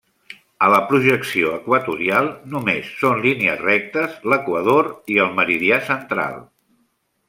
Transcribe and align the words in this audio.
A 0.67 0.69
la 0.75 0.79
projecció 0.91 1.51
equatorial 1.57 2.31
només 2.55 2.91
són 3.03 3.23
línies 3.27 3.63
rectes 3.69 4.19
l'equador 4.33 4.93
i 5.17 5.23
el 5.29 5.35
meridià 5.41 5.83
central. 5.95 6.47